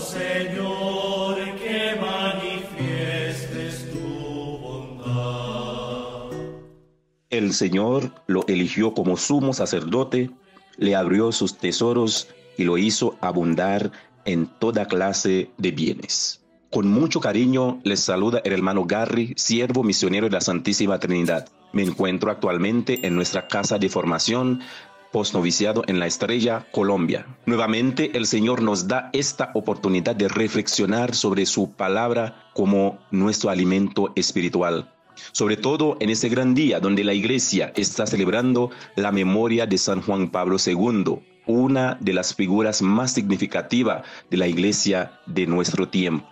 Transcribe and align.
Señor, 0.00 1.36
que 1.58 2.00
tu 3.92 4.58
bondad. 4.58 6.30
El 7.28 7.52
Señor 7.52 8.12
lo 8.26 8.46
eligió 8.46 8.94
como 8.94 9.16
sumo 9.16 9.52
sacerdote, 9.52 10.30
le 10.78 10.96
abrió 10.96 11.32
sus 11.32 11.58
tesoros 11.58 12.28
y 12.56 12.64
lo 12.64 12.78
hizo 12.78 13.16
abundar 13.20 13.92
en 14.24 14.46
toda 14.46 14.86
clase 14.86 15.50
de 15.58 15.70
bienes. 15.70 16.42
Con 16.70 16.88
mucho 16.88 17.20
cariño 17.20 17.80
les 17.84 18.00
saluda 18.00 18.40
el 18.44 18.52
hermano 18.54 18.84
Garry, 18.86 19.34
siervo 19.36 19.82
misionero 19.82 20.26
de 20.26 20.32
la 20.32 20.40
Santísima 20.40 20.98
Trinidad. 20.98 21.48
Me 21.72 21.82
encuentro 21.82 22.30
actualmente 22.30 23.06
en 23.06 23.14
nuestra 23.14 23.48
casa 23.48 23.78
de 23.78 23.88
formación 23.88 24.60
postnoviciado 25.16 25.82
en 25.86 25.98
la 25.98 26.06
Estrella, 26.06 26.66
Colombia. 26.72 27.24
Nuevamente 27.46 28.18
el 28.18 28.26
Señor 28.26 28.60
nos 28.60 28.86
da 28.86 29.08
esta 29.14 29.50
oportunidad 29.54 30.14
de 30.14 30.28
reflexionar 30.28 31.14
sobre 31.14 31.46
su 31.46 31.72
palabra 31.72 32.50
como 32.52 32.98
nuestro 33.10 33.48
alimento 33.48 34.12
espiritual. 34.14 34.92
Sobre 35.32 35.56
todo 35.56 35.96
en 36.00 36.10
ese 36.10 36.28
gran 36.28 36.54
día 36.54 36.80
donde 36.80 37.02
la 37.02 37.14
iglesia 37.14 37.72
está 37.76 38.06
celebrando 38.06 38.68
la 38.94 39.10
memoria 39.10 39.64
de 39.64 39.78
San 39.78 40.02
Juan 40.02 40.28
Pablo 40.28 40.58
II, 40.62 41.18
una 41.46 41.96
de 41.98 42.12
las 42.12 42.34
figuras 42.34 42.82
más 42.82 43.14
significativas 43.14 44.04
de 44.30 44.36
la 44.36 44.48
iglesia 44.48 45.12
de 45.24 45.46
nuestro 45.46 45.88
tiempo. 45.88 46.28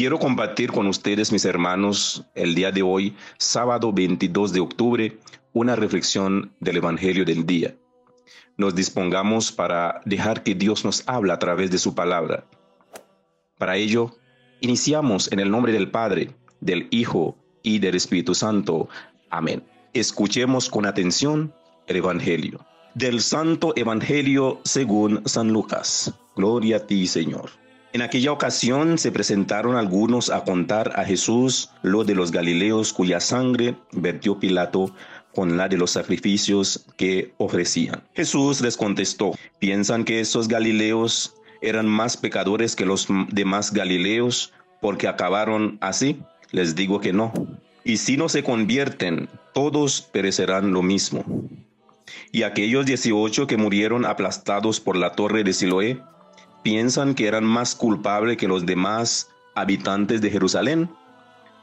Quiero 0.00 0.18
compartir 0.18 0.72
con 0.72 0.86
ustedes, 0.86 1.30
mis 1.30 1.44
hermanos, 1.44 2.24
el 2.34 2.54
día 2.54 2.72
de 2.72 2.80
hoy, 2.80 3.14
sábado 3.36 3.92
22 3.92 4.54
de 4.54 4.60
octubre, 4.60 5.18
una 5.52 5.76
reflexión 5.76 6.54
del 6.58 6.78
Evangelio 6.78 7.26
del 7.26 7.44
día. 7.44 7.76
Nos 8.56 8.74
dispongamos 8.74 9.52
para 9.52 10.00
dejar 10.06 10.42
que 10.42 10.54
Dios 10.54 10.86
nos 10.86 11.06
habla 11.06 11.34
a 11.34 11.38
través 11.38 11.70
de 11.70 11.76
su 11.76 11.94
palabra. 11.94 12.46
Para 13.58 13.76
ello, 13.76 14.16
iniciamos 14.62 15.30
en 15.32 15.38
el 15.38 15.50
nombre 15.50 15.70
del 15.70 15.90
Padre, 15.90 16.30
del 16.62 16.88
Hijo 16.90 17.36
y 17.62 17.78
del 17.78 17.94
Espíritu 17.94 18.34
Santo. 18.34 18.88
Amén. 19.28 19.62
Escuchemos 19.92 20.70
con 20.70 20.86
atención 20.86 21.52
el 21.88 21.96
Evangelio. 21.96 22.64
Del 22.94 23.20
Santo 23.20 23.74
Evangelio 23.76 24.62
según 24.64 25.20
San 25.26 25.52
Lucas. 25.52 26.14
Gloria 26.36 26.78
a 26.78 26.86
ti, 26.86 27.06
Señor. 27.06 27.50
En 27.92 28.02
aquella 28.02 28.30
ocasión 28.30 28.98
se 28.98 29.10
presentaron 29.10 29.74
algunos 29.74 30.30
a 30.30 30.44
contar 30.44 30.92
a 30.94 31.04
Jesús 31.04 31.70
lo 31.82 32.04
de 32.04 32.14
los 32.14 32.30
Galileos 32.30 32.92
cuya 32.92 33.18
sangre 33.18 33.74
vertió 33.90 34.38
Pilato 34.38 34.94
con 35.34 35.56
la 35.56 35.68
de 35.68 35.76
los 35.76 35.90
sacrificios 35.90 36.86
que 36.96 37.34
ofrecían. 37.38 38.04
Jesús 38.14 38.60
les 38.60 38.76
contestó, 38.76 39.32
¿piensan 39.58 40.04
que 40.04 40.20
esos 40.20 40.46
Galileos 40.46 41.34
eran 41.62 41.86
más 41.86 42.16
pecadores 42.16 42.76
que 42.76 42.86
los 42.86 43.08
demás 43.32 43.72
Galileos 43.72 44.52
porque 44.80 45.08
acabaron 45.08 45.76
así? 45.80 46.22
Les 46.52 46.76
digo 46.76 47.00
que 47.00 47.12
no. 47.12 47.32
Y 47.82 47.96
si 47.96 48.16
no 48.16 48.28
se 48.28 48.44
convierten, 48.44 49.28
todos 49.52 50.00
perecerán 50.00 50.72
lo 50.72 50.82
mismo. 50.82 51.24
Y 52.30 52.44
aquellos 52.44 52.86
dieciocho 52.86 53.48
que 53.48 53.56
murieron 53.56 54.04
aplastados 54.04 54.78
por 54.78 54.96
la 54.96 55.12
torre 55.12 55.42
de 55.42 55.52
Siloé, 55.52 56.00
¿piensan 56.62 57.14
que 57.14 57.26
eran 57.26 57.44
más 57.44 57.74
culpables 57.74 58.36
que 58.36 58.48
los 58.48 58.66
demás 58.66 59.28
habitantes 59.54 60.20
de 60.20 60.30
Jerusalén? 60.30 60.90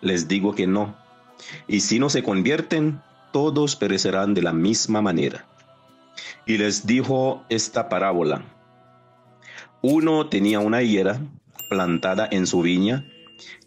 Les 0.00 0.28
digo 0.28 0.54
que 0.54 0.66
no. 0.66 0.96
Y 1.66 1.80
si 1.80 1.98
no 1.98 2.10
se 2.10 2.22
convierten, 2.22 3.00
todos 3.32 3.76
perecerán 3.76 4.34
de 4.34 4.42
la 4.42 4.52
misma 4.52 5.02
manera. 5.02 5.46
Y 6.46 6.58
les 6.58 6.86
dijo 6.86 7.42
esta 7.48 7.88
parábola. 7.88 8.42
Uno 9.82 10.28
tenía 10.28 10.60
una 10.60 10.82
higuera 10.82 11.20
plantada 11.68 12.28
en 12.30 12.46
su 12.46 12.62
viña 12.62 13.04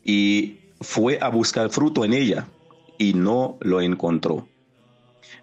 y 0.03 0.59
fue 0.81 1.19
a 1.21 1.29
buscar 1.29 1.69
fruto 1.69 2.05
en 2.05 2.13
ella 2.13 2.47
y 2.97 3.13
no 3.13 3.57
lo 3.59 3.81
encontró. 3.81 4.47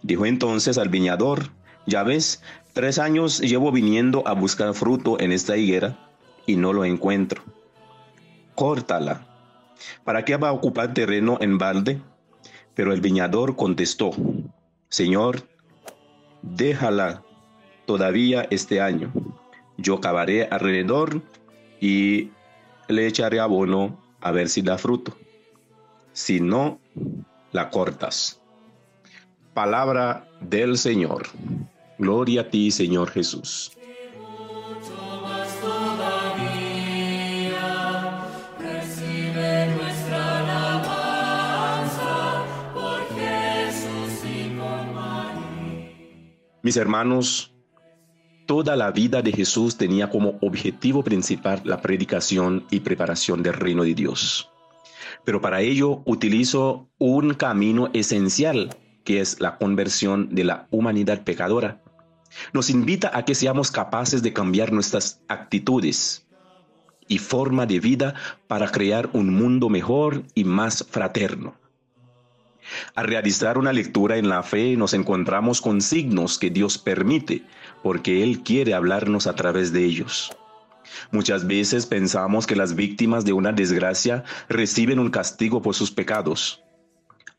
Dijo 0.02 0.26
entonces 0.26 0.78
al 0.78 0.88
viñador, 0.88 1.50
ya 1.86 2.02
ves, 2.02 2.42
tres 2.72 2.98
años 2.98 3.40
llevo 3.40 3.72
viniendo 3.72 4.26
a 4.26 4.32
buscar 4.32 4.74
fruto 4.74 5.20
en 5.20 5.32
esta 5.32 5.56
higuera 5.56 5.98
y 6.46 6.56
no 6.56 6.72
lo 6.72 6.84
encuentro. 6.84 7.42
Córtala. 8.54 9.26
¿Para 10.04 10.24
qué 10.24 10.36
va 10.36 10.48
a 10.48 10.52
ocupar 10.52 10.94
terreno 10.94 11.38
en 11.40 11.58
balde? 11.58 12.00
Pero 12.74 12.92
el 12.92 13.00
viñador 13.00 13.56
contestó, 13.56 14.12
Señor, 14.88 15.42
déjala 16.42 17.22
todavía 17.86 18.46
este 18.50 18.80
año. 18.80 19.12
Yo 19.76 20.00
cavaré 20.00 20.44
alrededor 20.44 21.22
y 21.80 22.30
le 22.88 23.06
echaré 23.06 23.40
abono 23.40 24.00
a 24.20 24.30
ver 24.30 24.48
si 24.48 24.62
da 24.62 24.78
fruto 24.78 25.16
si 26.14 26.40
no 26.40 26.80
la 27.52 27.68
cortas. 27.68 28.40
Palabra 29.52 30.26
del 30.40 30.78
Señor. 30.78 31.26
Gloria 31.98 32.42
a 32.42 32.50
ti, 32.50 32.70
Señor 32.70 33.10
Jesús. 33.10 33.70
Mis 46.62 46.78
hermanos, 46.78 47.52
toda 48.46 48.74
la 48.74 48.90
vida 48.90 49.20
de 49.20 49.32
Jesús 49.32 49.76
tenía 49.76 50.08
como 50.08 50.38
objetivo 50.40 51.04
principal 51.04 51.60
la 51.64 51.82
predicación 51.82 52.64
y 52.70 52.80
preparación 52.80 53.42
del 53.42 53.52
reino 53.52 53.84
de 53.84 53.94
Dios 53.94 54.50
pero 55.24 55.40
para 55.40 55.60
ello 55.60 56.02
utilizo 56.04 56.88
un 56.98 57.34
camino 57.34 57.90
esencial, 57.92 58.76
que 59.04 59.20
es 59.20 59.40
la 59.40 59.58
conversión 59.58 60.34
de 60.34 60.44
la 60.44 60.66
humanidad 60.70 61.22
pecadora. 61.22 61.80
Nos 62.52 62.70
invita 62.70 63.10
a 63.14 63.24
que 63.24 63.34
seamos 63.34 63.70
capaces 63.70 64.22
de 64.22 64.32
cambiar 64.32 64.72
nuestras 64.72 65.20
actitudes 65.28 66.26
y 67.06 67.18
forma 67.18 67.66
de 67.66 67.80
vida 67.80 68.14
para 68.48 68.70
crear 68.70 69.10
un 69.12 69.34
mundo 69.34 69.68
mejor 69.68 70.24
y 70.34 70.44
más 70.44 70.86
fraterno. 70.90 71.54
Al 72.94 73.06
realizar 73.06 73.58
una 73.58 73.72
lectura 73.72 74.16
en 74.16 74.28
la 74.28 74.42
fe 74.42 74.76
nos 74.76 74.94
encontramos 74.94 75.60
con 75.60 75.82
signos 75.82 76.38
que 76.38 76.50
Dios 76.50 76.78
permite 76.78 77.42
porque 77.82 78.22
Él 78.22 78.42
quiere 78.42 78.74
hablarnos 78.74 79.26
a 79.26 79.34
través 79.34 79.72
de 79.72 79.84
ellos. 79.84 80.34
Muchas 81.10 81.46
veces 81.46 81.86
pensamos 81.86 82.46
que 82.46 82.56
las 82.56 82.74
víctimas 82.74 83.24
de 83.24 83.32
una 83.32 83.52
desgracia 83.52 84.24
reciben 84.48 84.98
un 84.98 85.10
castigo 85.10 85.60
por 85.60 85.74
sus 85.74 85.90
pecados. 85.90 86.62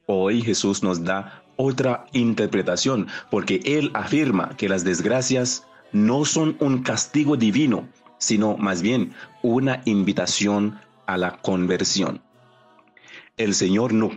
Hoy 0.06 0.42
Jesús 0.42 0.84
nos 0.84 1.04
da 1.04 1.45
otra 1.58 2.06
interpretación 2.14 3.08
porque 3.30 3.62
Él 3.64 3.92
afirma 3.94 4.56
que 4.58 4.70
las 4.70 4.84
desgracias 4.84 5.66
no 5.92 6.26
son 6.26 6.58
un 6.60 6.84
castigo 6.84 7.38
divino, 7.38 7.88
sino 8.18 8.58
más 8.58 8.82
bien 8.82 9.14
una 9.42 9.82
invitación 9.86 10.80
a 11.06 11.18
la 11.18 11.38
conversión. 11.38 12.22
El 13.38 13.54
Señor 13.54 13.94
no 13.94 14.12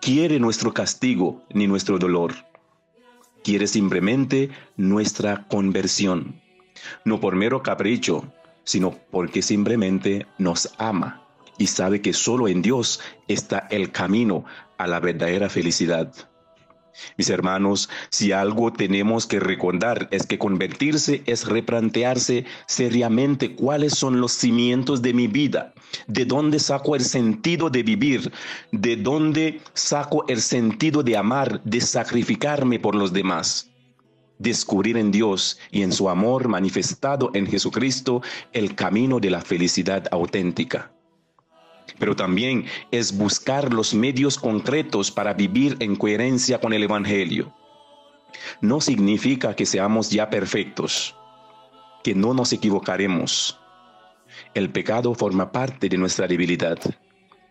quiere 0.00 0.38
nuestro 0.38 0.72
castigo 0.72 1.42
ni 1.52 1.66
nuestro 1.66 1.98
dolor. 1.98 2.34
Quiere 3.42 3.66
simplemente 3.66 4.50
nuestra 4.76 5.46
conversión. 5.48 6.40
No 7.04 7.18
por 7.20 7.34
mero 7.34 7.62
capricho, 7.62 8.32
sino 8.64 8.92
porque 9.10 9.42
simplemente 9.42 10.26
nos 10.38 10.72
ama 10.78 11.22
y 11.58 11.66
sabe 11.66 12.00
que 12.00 12.12
solo 12.12 12.48
en 12.48 12.62
Dios 12.62 13.00
está 13.26 13.66
el 13.70 13.90
camino 13.90 14.44
a 14.76 14.86
la 14.86 15.00
verdadera 15.00 15.48
felicidad. 15.48 16.12
Mis 17.16 17.30
hermanos, 17.30 17.88
si 18.10 18.32
algo 18.32 18.72
tenemos 18.72 19.26
que 19.26 19.40
recordar 19.40 20.08
es 20.10 20.26
que 20.26 20.38
convertirse 20.38 21.22
es 21.26 21.46
replantearse 21.46 22.44
seriamente 22.66 23.54
cuáles 23.54 23.94
son 23.94 24.20
los 24.20 24.32
cimientos 24.32 25.02
de 25.02 25.14
mi 25.14 25.26
vida, 25.26 25.74
de 26.06 26.24
dónde 26.24 26.58
saco 26.58 26.96
el 26.96 27.04
sentido 27.04 27.70
de 27.70 27.82
vivir, 27.82 28.32
de 28.72 28.96
dónde 28.96 29.60
saco 29.74 30.24
el 30.28 30.40
sentido 30.40 31.02
de 31.02 31.16
amar, 31.16 31.62
de 31.64 31.80
sacrificarme 31.80 32.78
por 32.78 32.94
los 32.94 33.12
demás 33.12 33.70
descubrir 34.38 34.96
en 34.96 35.10
Dios 35.10 35.58
y 35.70 35.82
en 35.82 35.92
su 35.92 36.08
amor 36.08 36.48
manifestado 36.48 37.30
en 37.34 37.46
Jesucristo 37.46 38.22
el 38.52 38.74
camino 38.74 39.18
de 39.20 39.30
la 39.30 39.40
felicidad 39.40 40.06
auténtica. 40.12 40.92
Pero 41.98 42.14
también 42.14 42.66
es 42.90 43.16
buscar 43.16 43.72
los 43.72 43.94
medios 43.94 44.36
concretos 44.38 45.10
para 45.10 45.34
vivir 45.34 45.76
en 45.80 45.96
coherencia 45.96 46.60
con 46.60 46.72
el 46.72 46.82
Evangelio. 46.82 47.52
No 48.60 48.80
significa 48.80 49.54
que 49.54 49.66
seamos 49.66 50.10
ya 50.10 50.30
perfectos, 50.30 51.14
que 52.04 52.14
no 52.14 52.34
nos 52.34 52.52
equivocaremos. 52.52 53.58
El 54.54 54.70
pecado 54.70 55.14
forma 55.14 55.50
parte 55.50 55.88
de 55.88 55.96
nuestra 55.96 56.26
debilidad 56.26 56.78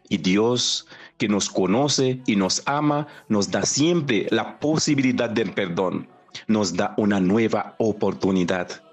y 0.09 0.17
Dios 0.17 0.87
que 1.17 1.27
nos 1.27 1.49
conoce 1.49 2.21
y 2.25 2.35
nos 2.35 2.63
ama, 2.65 3.07
nos 3.27 3.51
da 3.51 3.63
siempre 3.63 4.27
la 4.29 4.59
posibilidad 4.59 5.29
del 5.29 5.51
perdón, 5.53 6.07
nos 6.47 6.75
da 6.75 6.93
una 6.97 7.19
nueva 7.19 7.75
oportunidad. 7.79 8.86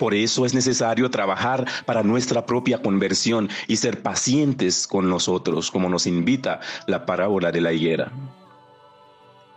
Por 0.00 0.14
eso 0.14 0.46
es 0.46 0.54
necesario 0.54 1.10
trabajar 1.10 1.66
para 1.84 2.02
nuestra 2.02 2.46
propia 2.46 2.80
conversión 2.80 3.50
y 3.68 3.76
ser 3.76 4.02
pacientes 4.02 4.86
con 4.86 5.10
nosotros, 5.10 5.70
como 5.70 5.90
nos 5.90 6.06
invita 6.06 6.60
la 6.86 7.04
parábola 7.04 7.52
de 7.52 7.60
la 7.60 7.74
higuera. 7.74 8.10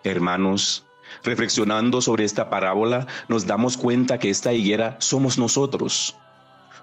Hermanos, 0.04 0.86
reflexionando 1.24 2.02
sobre 2.02 2.26
esta 2.26 2.50
parábola, 2.50 3.08
nos 3.30 3.48
damos 3.48 3.78
cuenta 3.78 4.20
que 4.20 4.30
esta 4.30 4.52
higuera 4.52 4.98
somos 5.00 5.38
nosotros. 5.38 6.18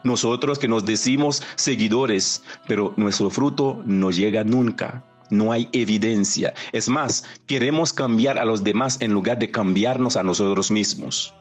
Nosotros 0.05 0.59
que 0.59 0.67
nos 0.67 0.87
decimos 0.87 1.43
seguidores, 1.57 2.43
pero 2.67 2.95
nuestro 2.97 3.29
fruto 3.29 3.83
no 3.85 4.11
llega 4.11 4.43
nunca. 4.43 5.05
No 5.29 5.53
hay 5.53 5.69
evidencia. 5.73 6.55
Es 6.73 6.89
más, 6.89 7.25
queremos 7.47 7.93
cambiar 7.93 8.39
a 8.39 8.47
los 8.47 8.65
demás 8.65 8.97
en 9.03 9.13
lugar 9.13 9.39
de 9.39 9.51
cambiarnos 9.51 10.17
a 10.17 10.23
nosotros 10.23 10.71
mismos. 10.71 11.35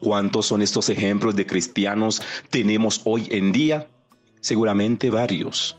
¿Cuántos 0.00 0.46
son 0.46 0.62
estos 0.62 0.88
ejemplos 0.88 1.36
de 1.36 1.46
cristianos 1.46 2.22
tenemos 2.50 3.00
hoy 3.04 3.28
en 3.30 3.52
día? 3.52 3.88
Seguramente 4.40 5.10
varios. 5.10 5.76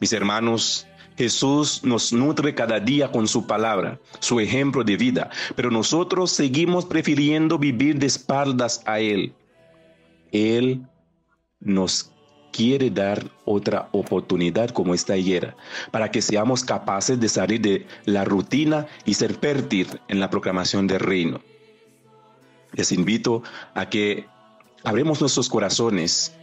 Mis 0.00 0.12
hermanos, 0.12 0.86
Jesús 1.16 1.82
nos 1.82 2.12
nutre 2.12 2.54
cada 2.54 2.78
día 2.78 3.10
con 3.10 3.26
su 3.26 3.46
palabra, 3.46 3.98
su 4.20 4.38
ejemplo 4.38 4.84
de 4.84 4.96
vida, 4.96 5.30
pero 5.54 5.70
nosotros 5.70 6.30
seguimos 6.30 6.84
prefiriendo 6.84 7.58
vivir 7.58 7.98
de 7.98 8.06
espaldas 8.06 8.82
a 8.84 9.00
Él. 9.00 9.32
Él 10.32 10.86
nos 11.60 12.12
quiere 12.52 12.90
dar 12.90 13.30
otra 13.44 13.88
oportunidad 13.92 14.70
como 14.70 14.94
esta 14.94 15.16
higuera, 15.16 15.56
para 15.90 16.10
que 16.10 16.22
seamos 16.22 16.64
capaces 16.64 17.18
de 17.18 17.28
salir 17.28 17.60
de 17.60 17.86
la 18.04 18.24
rutina 18.24 18.86
y 19.04 19.14
ser 19.14 19.34
fértil 19.34 19.88
en 20.08 20.20
la 20.20 20.30
proclamación 20.30 20.86
del 20.86 21.00
reino. 21.00 21.40
Les 22.76 22.92
invito 22.92 23.42
a 23.74 23.88
que 23.88 24.26
abremos 24.84 25.20
nuestros 25.20 25.48
corazones 25.48 26.34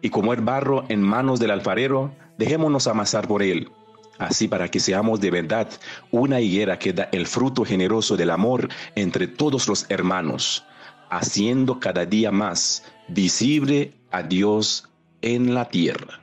y 0.00 0.10
como 0.10 0.32
el 0.32 0.40
barro 0.40 0.84
en 0.88 1.02
manos 1.02 1.40
del 1.40 1.50
alfarero, 1.50 2.14
dejémonos 2.38 2.86
amasar 2.86 3.28
por 3.28 3.42
él, 3.42 3.70
así 4.18 4.48
para 4.48 4.68
que 4.68 4.80
seamos 4.80 5.20
de 5.20 5.30
verdad 5.30 5.68
una 6.10 6.40
higuera 6.40 6.78
que 6.78 6.92
da 6.92 7.08
el 7.12 7.26
fruto 7.26 7.64
generoso 7.64 8.16
del 8.16 8.30
amor 8.30 8.68
entre 8.94 9.26
todos 9.26 9.68
los 9.68 9.86
hermanos, 9.90 10.64
haciendo 11.10 11.80
cada 11.80 12.06
día 12.06 12.30
más 12.30 12.84
visible 13.08 13.92
a 14.10 14.22
Dios 14.22 14.88
en 15.22 15.54
la 15.54 15.68
tierra. 15.68 16.20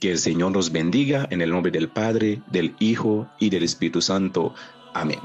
Que 0.00 0.10
el 0.10 0.18
Señor 0.18 0.52
nos 0.52 0.70
bendiga 0.72 1.26
en 1.30 1.40
el 1.40 1.50
nombre 1.50 1.70
del 1.70 1.88
Padre, 1.88 2.42
del 2.48 2.74
Hijo 2.78 3.28
y 3.38 3.48
del 3.48 3.62
Espíritu 3.62 4.02
Santo. 4.02 4.54
Amén. 4.92 5.20